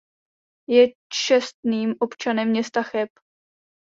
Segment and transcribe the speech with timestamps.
[0.69, 3.09] Je čestným občanem města Cheb.